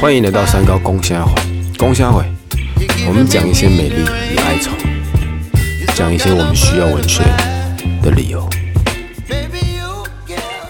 [0.00, 1.34] 欢迎来到三高公虾会，
[1.76, 2.24] 公虾会，
[3.06, 4.02] 我们讲一些美丽
[4.32, 4.70] 与哀愁，
[5.94, 7.22] 讲一些我们需要文学
[8.02, 8.48] 的理由。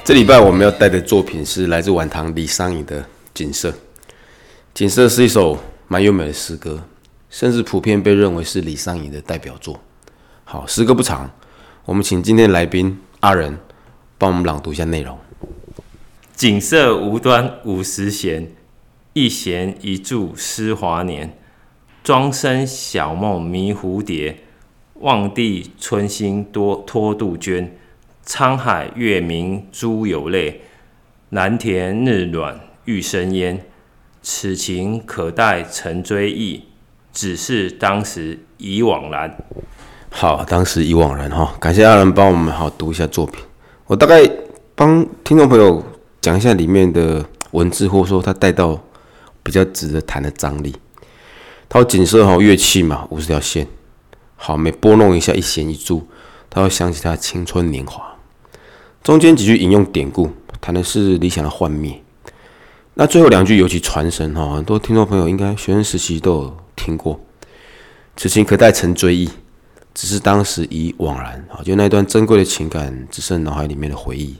[0.05, 3.03] 这礼拜我们要带的作品是来自晚唐李商隐的
[3.33, 3.71] 《锦瑟》。
[4.75, 5.57] 《锦瑟》是一首
[5.87, 6.83] 蛮优美的诗歌，
[7.31, 9.81] 甚至普遍被认为是李商隐的代表作。
[10.43, 11.31] 好，诗歌不长，
[11.85, 13.57] 我们请今天的来宾阿仁
[14.17, 15.17] 帮我们朗读一下内容。
[16.39, 18.47] 锦瑟无端五十弦，
[19.13, 21.37] 一弦一柱思华年。
[22.05, 24.39] 庄生晓梦迷蝴蝶，
[25.01, 27.77] 望帝春心多托杜鹃。
[28.25, 30.61] 沧海月明珠有泪，
[31.31, 33.67] 蓝田日暖玉生烟。
[34.23, 36.67] 此情可待成追忆，
[37.13, 39.37] 只是当时已惘然。
[40.09, 43.43] 好，当时已惘然哈，感谢阿仁帮我们好读一下作品。
[43.89, 44.23] 我大概
[44.77, 45.83] 帮听众朋友
[46.29, 48.79] 讲一下里面的文字，或者说他带到
[49.43, 50.77] 比较值得谈的张力。
[51.71, 53.67] 他有景色好，乐器嘛，五十条线，
[54.37, 56.07] 好，每拨弄一下一弦一柱，
[56.51, 58.15] 他会想起他的青春年华。
[59.03, 61.99] 中间几句引用典故，谈的是理想的幻灭。
[62.93, 67.19] 那最后两句尤其传神哈，很多听众朋友应该学生时期都有听过。
[68.19, 69.31] 此情可待成追忆，
[69.95, 74.37] 只是当时已惘然啊，就那段珍贵的情感只剩脑海里面的回忆。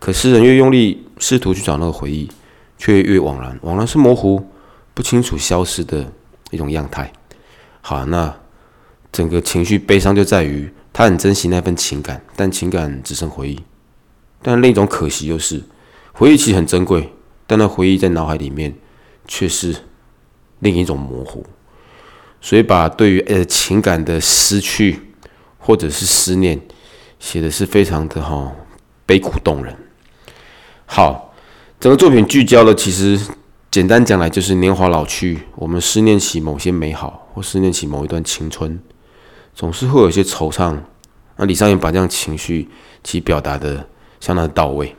[0.00, 2.28] 可诗人越用力试图去找那个回忆，
[2.76, 3.58] 却越惘然。
[3.62, 4.48] 惘然是模糊、
[4.94, 6.12] 不清楚、消失的
[6.50, 7.12] 一种样态。
[7.80, 8.34] 好，那
[9.10, 13.60] 整个情绪悲伤就在于他很珍惜那份情感，但情感只剩回忆。
[14.42, 15.62] 但另一种可惜就是，
[16.12, 17.12] 回忆其实很珍贵，
[17.46, 18.74] 但那回忆在脑海里面
[19.26, 19.74] 却是
[20.60, 21.44] 另一种模糊。
[22.40, 25.00] 所以把对于呃情感的失去
[25.58, 26.60] 或者是思念
[27.18, 28.52] 写的是非常的哈
[29.04, 29.76] 悲苦动人。
[30.88, 31.32] 好，
[31.78, 33.20] 整个作品聚焦了，其实
[33.70, 38.80] 简单讲来就是年华老去，我们思念起某些美好，或思念起某一段青春，
[39.54, 40.76] 总是会有些惆怅。
[41.36, 42.68] 那李商隐把这样情绪
[43.04, 43.86] 其表达的。
[44.20, 44.96] 相当的到位。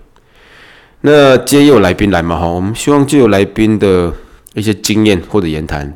[1.02, 2.40] 那今天又有来宾来嘛？
[2.40, 4.14] 哈，我们希望就有来宾的
[4.54, 5.94] 一些经验或者言谈，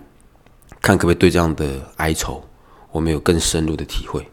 [0.82, 2.44] 看可不可以对这样的哀愁，
[2.92, 4.28] 我们有更深入的体会。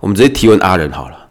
[0.00, 1.23] 我们直接提问阿仁好了，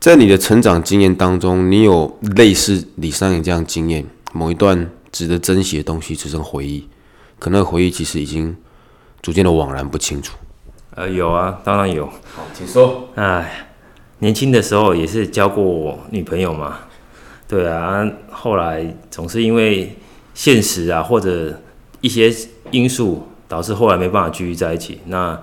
[0.00, 6.88] 在你的成长经验当中，你有类似李商隐这样经验，某一段值得珍惜的东西只剩回忆，
[7.38, 8.56] 可那个回忆其实已经
[9.20, 10.36] 逐渐的惘然不清楚。
[10.94, 12.06] 呃，有啊，当然有。
[12.06, 13.08] 好，请说。
[13.14, 13.62] 哎。
[14.20, 16.78] 年轻的时候也是交过女朋友嘛，
[17.46, 19.94] 对啊，后来总是因为
[20.32, 21.60] 现实啊或者
[22.00, 22.34] 一些
[22.70, 25.02] 因素导致后来没办法继续在一起。
[25.08, 25.38] 那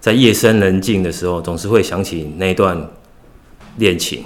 [0.00, 2.90] 在夜深人静的时候，总是会想起那段
[3.76, 4.24] 恋情，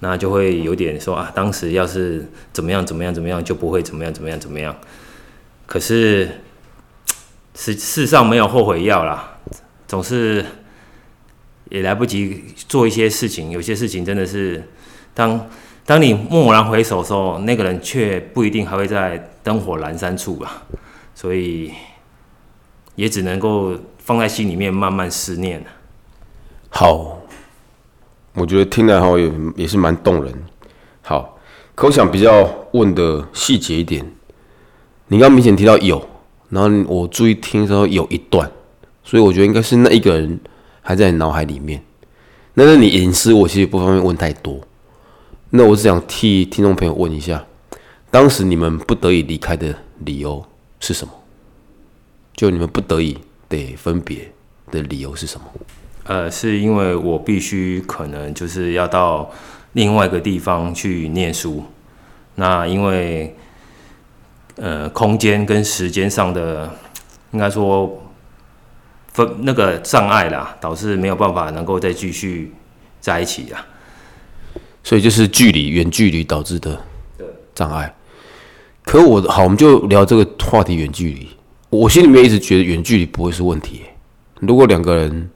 [0.00, 4.74] 那就会有点说啊，当时要是怎么样怎么样怎么样，就不会怎么样怎么样怎么样。
[5.66, 6.40] 可是
[7.54, 9.38] 世世上没有后悔药啦，
[9.86, 10.44] 总是。
[11.70, 14.60] 也来不及做一些事情，有些事情真的是，
[15.14, 15.48] 当
[15.86, 20.64] 当你蓦然回首的时候，那个人却不一定还会在灯火阑珊处吧，
[21.14, 21.70] 所以
[22.96, 25.64] 也只能够放在心里面慢慢思念
[26.70, 27.19] 好，
[28.34, 30.32] 我觉得听来哈也也是蛮动人。
[31.02, 31.38] 好，
[31.74, 34.04] 可我想比较问的细节一点，
[35.08, 36.06] 你刚明显提到有，
[36.48, 38.50] 然后我注意听时候有一段，
[39.04, 40.40] 所以我觉得应该是那一个人。
[40.82, 41.80] 还在脑海里面，
[42.54, 44.58] 那那你隐私我其实不方便问太多。
[45.50, 47.44] 那我只想替听众朋友问一下，
[48.10, 49.72] 当时你们不得已离开的
[50.06, 50.42] 理由
[50.80, 51.12] 是什么？
[52.34, 53.16] 就你们不得已
[53.46, 54.32] 得分别
[54.70, 55.46] 的理由是什么？
[56.10, 59.30] 呃，是因为我必须可能就是要到
[59.74, 61.62] 另外一个地方去念书。
[62.34, 63.36] 那因为
[64.56, 66.68] 呃空间跟时间上的，
[67.30, 67.96] 应该说。
[69.12, 72.54] 分那个障碍啦，导致没有办法能够再继续
[73.00, 73.66] 在一起啊。
[74.84, 76.80] 所以就是距离远距离导致的
[77.52, 77.92] 障碍。
[78.84, 81.28] 可我好，我们就聊这个话题远距离。
[81.70, 83.82] 我心里面一直觉得远距离不会是问题。
[84.38, 85.28] 如果两个人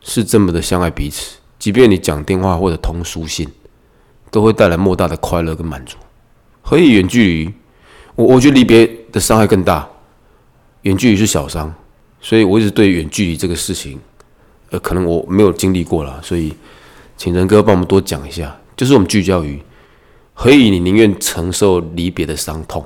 [0.00, 3.48] 是这么的相爱彼此，即便你讲电话或者通书信，
[4.30, 5.96] 都会带来莫大的快乐跟满足。
[6.62, 7.54] 何以远距离？
[8.14, 9.88] 我我觉得离别的伤害更大。
[10.82, 11.74] 远距离是小伤。
[12.22, 13.98] 所以，我一直对远距离这个事情，
[14.68, 16.52] 呃，可能我没有经历过了，所以，
[17.16, 18.54] 请仁哥帮我们多讲一下。
[18.76, 19.58] 就是我们聚焦于，
[20.34, 22.84] 何以你宁愿承受离别的伤痛，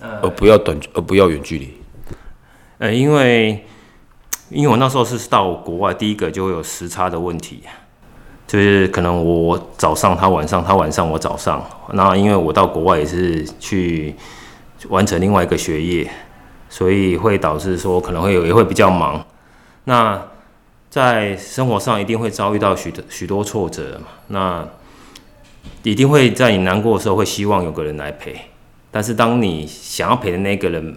[0.00, 1.74] 而不要短，而不要远距离？
[2.78, 3.62] 呃，因为，
[4.50, 7.62] 因为我那时候是到国外，第一个就会有时差的问题，
[8.46, 14.14] 就是可能我早上他晚上，他晚上我早上，那因为我到国外也是去
[14.88, 16.10] 完成另外一个学业，
[16.68, 19.24] 所以会导致说可能会有也会比较忙。
[19.84, 20.20] 那
[20.88, 24.68] 在生活上一定会遭遇到许多许多挫折嘛，那
[25.84, 28.34] 一定会在你难过的时候会希望有个人来陪，
[28.90, 30.96] 但是当你想要陪的那个人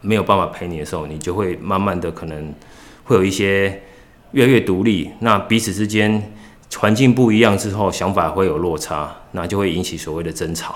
[0.00, 2.54] 没有办法陪你的时候，你就会慢慢的可能
[3.04, 3.82] 会有一些
[4.32, 6.32] 越来越独立，那彼此之间。
[6.76, 10.74] 环境不一样之后，想法会有落差，那就会引起所谓的争吵。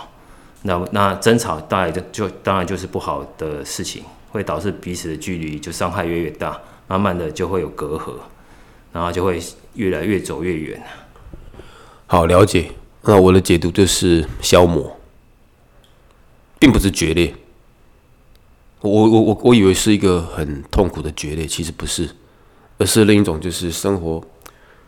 [0.62, 8.12] 那那争吵当然就就当然就是不好的事情，会导致彼此的距离就伤害越越大，慢慢的就会有隔阂，
[8.92, 9.42] 然后就会
[9.74, 10.80] 越来越走越远。
[12.06, 12.70] 好，了解。
[13.02, 14.96] 那我的解读就是消磨，
[16.60, 17.34] 并不是决裂。
[18.80, 22.08] 我我我我以为是一个很痛苦的决裂，其实不是，
[22.78, 24.22] 而是另一种就是生活。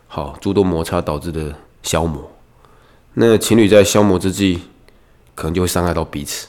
[0.07, 2.31] 好，诸多摩擦导致的消磨，
[3.15, 4.61] 那情侣在消磨之际，
[5.35, 6.49] 可能就会伤害到彼此，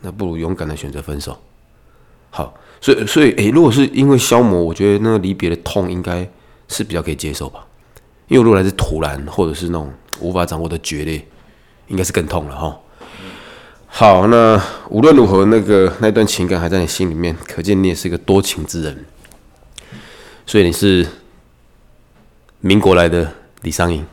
[0.00, 1.38] 那不如勇敢的选择分手。
[2.30, 6.28] 好，所以所以诶，如果是因为消磨，我觉得那个离别的痛应该
[6.68, 7.66] 是比较可以接受吧。
[8.28, 11.26] 因为如果来自突然或者是那种无法掌握的决裂，
[11.86, 12.78] 应该是更痛了哈。
[13.98, 19.04] 好，那无论如何，那个那段情感还在你心里面，可见你也是个多情之人，
[20.46, 21.04] 所以你是。
[22.60, 24.06] 民国来的李商隐，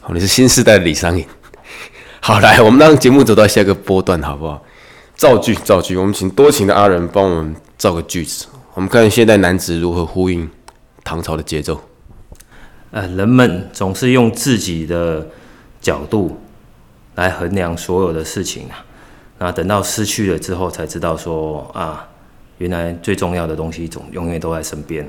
[0.00, 1.24] 好，你是新时代的李商隐。
[2.20, 4.60] 好，来，我们让节目走到下一个波段，好不好？
[5.14, 8.46] 造句，造句，我们请多情的阿仁帮我们造个句子。
[8.74, 10.50] 我们看现代男子如何呼应
[11.04, 11.80] 唐朝的节奏。
[12.90, 15.28] 呃，人们总是用自己的
[15.80, 16.40] 角度
[17.14, 18.84] 来衡量所有的事情啊，
[19.42, 22.06] 那等到失去了之后，才知道说啊，
[22.58, 25.08] 原来最重要的东西总永远都在身边。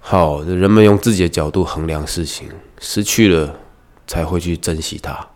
[0.00, 2.48] 好，人们用自己的角度衡量事情，
[2.78, 3.54] 失去了
[4.06, 5.28] 才会去珍惜它。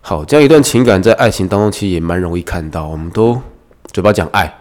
[0.00, 2.88] 好，这样一段情感在爱情当中其实也蛮容易看到。
[2.88, 3.40] 我们都
[3.92, 4.52] 嘴巴讲爱，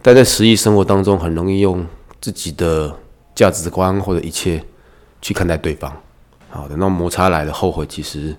[0.00, 1.86] 但在实际生活当中很容易用
[2.18, 2.96] 自己的
[3.34, 4.64] 价值观或者一切
[5.20, 5.94] 去看待对方。
[6.48, 8.34] 好，等到摩擦来了，后悔其实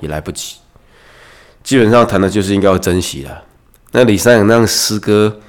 [0.00, 0.56] 也来不及。
[1.66, 3.42] 基本上谈的就是应该要珍惜了。
[3.90, 5.40] 那李三阳那样诗歌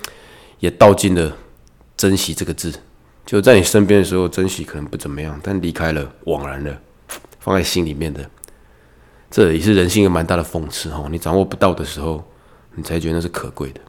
[0.60, 1.38] 也道尽了
[1.96, 2.74] “珍惜”这个字。
[3.24, 6.76] 就在你身边的时候，珍惜可能不怎么样，但离开了，枉然了，
[7.40, 8.28] 放在心里面的，
[9.30, 11.08] 这也是人性一个蛮大的讽刺哦。
[11.12, 12.28] 你掌握不到的时候，
[12.74, 13.80] 你才觉得那是可贵的。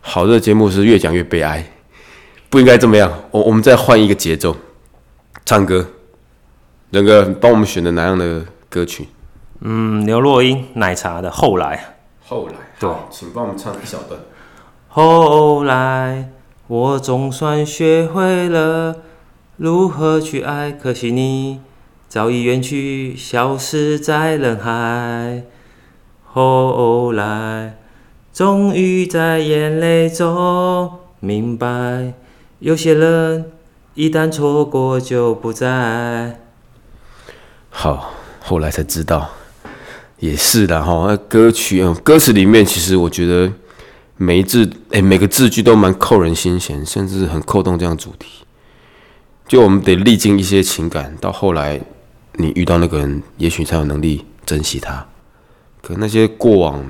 [0.00, 1.70] 好的节目是越讲越悲哀，
[2.48, 3.12] 不应该这么样。
[3.30, 4.56] 我我们再换一个节奏，
[5.44, 5.86] 唱歌，
[6.88, 9.08] 仁哥帮我们选的哪样的歌曲？
[9.60, 11.94] 嗯，刘若英《奶茶》的后来。
[12.26, 14.20] 后来，对，请帮我们唱一小段。
[14.88, 16.30] 后来。
[16.66, 18.96] 我总算学会了
[19.58, 21.60] 如何去爱，可惜你
[22.08, 25.42] 早已远去，消失在人海。
[26.24, 27.76] 后来，
[28.32, 30.90] 终于在眼泪中
[31.20, 32.14] 明白，
[32.60, 33.52] 有些人
[33.92, 36.40] 一旦错过就不再。
[37.68, 39.32] 好，后来才知道，
[40.24, 41.06] 也是的哈。
[41.08, 43.52] 那歌曲，嗯，歌词里面其实我觉得。
[44.16, 48.44] 每一字哎，每个字句都蛮扣人心弦，甚至很扣动这样主题。
[49.48, 51.80] 就我们得历经一些情感，到后来
[52.34, 55.04] 你遇到那个人，也许才有能力珍惜他。
[55.82, 56.86] 可那些过往，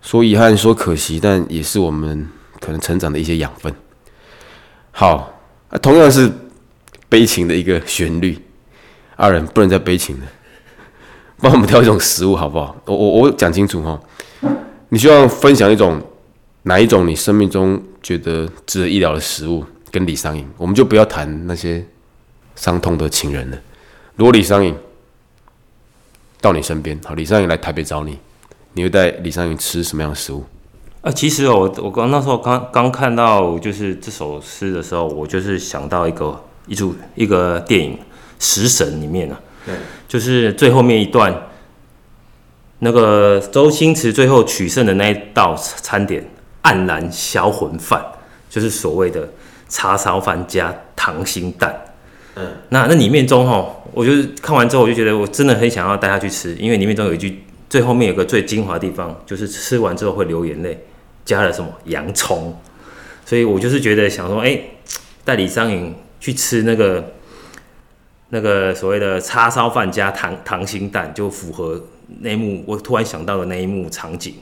[0.00, 2.26] 说遗憾，说可惜，但也是我们
[2.60, 3.70] 可能成长的一些养分。
[4.90, 5.38] 好，
[5.82, 6.32] 同样是
[7.10, 8.38] 悲情的一个旋律，
[9.16, 10.26] 二人不能再悲情了，
[11.42, 12.74] 帮我们挑一种食物好不好？
[12.86, 14.00] 我我我讲清楚哈，
[14.88, 16.00] 你希望分享一种。
[16.64, 19.64] 哪一种你生命中觉得值得医疗的食物？
[19.90, 21.84] 跟李商隐，我们就不要谈那些
[22.54, 23.58] 伤痛的情人了。
[24.14, 24.72] 如果李商隐
[26.40, 28.16] 到你身边，好，李商隐来台北找你，
[28.74, 30.44] 你会带李商隐吃什么样的食物？
[31.00, 37.94] 啊，其实我我刚那时候刚刚看到就是这首诗的时候，我就是想到一个一组一个电影
[38.38, 39.74] 《食神》里面啊，对，
[40.08, 41.48] 就是最后面一段，
[42.80, 46.24] 那个周星驰最后取胜的那一道餐点。
[46.64, 48.00] 黯然销魂饭
[48.48, 49.28] 就是所谓的
[49.68, 51.74] 叉烧饭加溏心蛋。
[52.36, 60.78] 嗯，那那里面中哈，我就是看完之后我就觉得我真的很想要带他去吃，因为里面中有一句最后面有个最精华的地方，就是吃完之后会流眼泪，
[61.24, 62.56] 加了什么洋葱，
[63.26, 64.56] 所以我就是觉得想说，哎，
[65.24, 67.12] 带李商隐去吃那个
[68.34, 71.78] 那个所谓的叉烧饭加糖糖心蛋，就符合
[72.20, 74.36] 那一幕我突然想到的那一幕场景。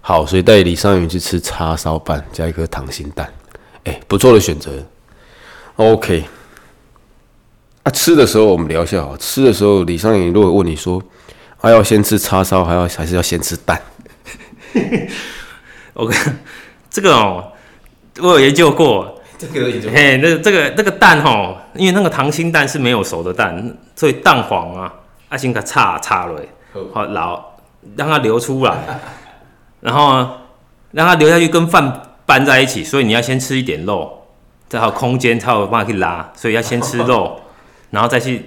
[0.00, 3.32] 好，所以带李商隐去吃叉烧饭加一颗糖心蛋，
[3.84, 4.72] 哎，不错的选择。
[5.76, 6.24] OK，
[7.84, 11.00] 啊，啊，吃的时候我们聊一下好，吃的时候李商隐如果问你说，
[11.60, 13.80] 啊要先吃叉烧，还要还是要先吃蛋？
[15.94, 16.36] 我看
[16.90, 17.52] 这个哦，
[18.18, 24.92] 我有研究过，这个研究嘿，那这个那个蛋吼，因为那个溏心蛋是没有熟的蛋，所以蛋黄啊，
[25.30, 26.38] 啊先给它插插了，
[26.92, 27.42] 好老
[27.96, 28.76] 让它流出来，
[29.80, 30.28] 然后
[30.90, 34.26] 让它流下去跟饭拌在一起，所以你要先吃一点肉，
[34.68, 37.40] 才有空间才有办法去拉，所以要先吃肉，
[37.90, 38.44] 然后再去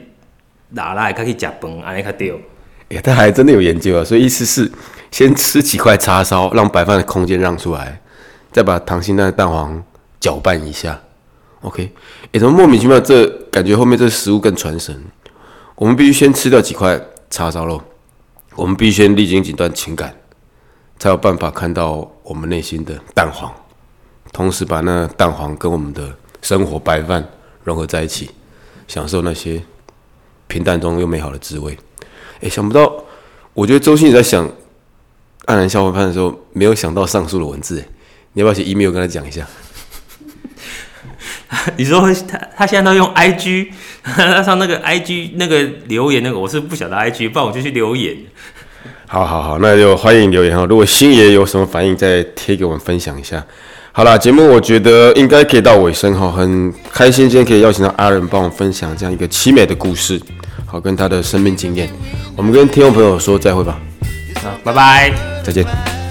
[0.73, 2.33] 拉拉，才可以夹饭，安尼较对。
[2.89, 4.71] 哎、他还真的有研究啊，所以意思是
[5.09, 8.00] 先吃几块叉烧，让白饭的空间让出来，
[8.51, 9.83] 再把溏心蛋的蛋黄
[10.23, 10.97] 搅拌一下。
[11.63, 11.91] OK，
[12.31, 15.03] 哎、怎么莫名其妙这感觉后面这食物更传神？
[15.75, 16.97] 我们必须先吃掉几块
[17.29, 17.81] 叉烧肉，
[18.55, 20.15] 我们必须先历经几段情感，
[20.97, 23.53] 才有办法看到我们内心的蛋黄，
[24.31, 27.27] 同时把那蛋黄跟我们的生活白饭
[27.65, 28.29] 融合在一起，
[28.87, 29.61] 享受那些
[30.47, 31.77] 平淡中又美好的滋味。
[32.39, 33.03] 哎，想不到，
[33.53, 34.47] 我觉得周星也在想
[35.47, 37.81] 《黯然销魂饭》的时候，没有想到上述的文字。
[37.81, 37.87] 哎，
[38.33, 39.45] 你要不要写 email 跟他讲一下？
[41.77, 43.67] 你说他他现在都用 IG，
[44.03, 48.15] 他上那个 IG 那个留言那个，我是不晓得 IG，不然我就去留言。
[49.07, 50.65] 好好好，那就欢迎留言哈。
[50.65, 53.43] 如果星爷有什么反应，再贴给我们分享一下。
[53.91, 60.19] 好啦，节目我觉得应该可以到尾声哈，很开心今天可以邀请到阿仁帮我分享这样一个凄美的故事，
[60.65, 61.88] 好跟他的生命经验。
[62.36, 63.79] 我们跟听众朋友说再会吧，
[64.41, 65.13] 好，拜拜。
[65.43, 66.02] 再见。